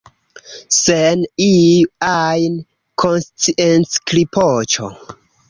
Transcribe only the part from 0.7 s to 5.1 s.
Sen iu ajn konsciencriproĉo...